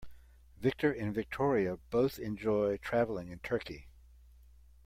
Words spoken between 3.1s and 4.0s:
in Turkey.